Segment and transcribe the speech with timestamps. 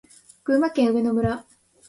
[0.45, 1.45] 群馬県上野村